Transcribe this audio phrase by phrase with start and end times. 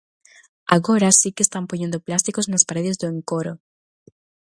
[0.77, 3.53] Agora si que están poñendo plásticos nas paredes do encoro.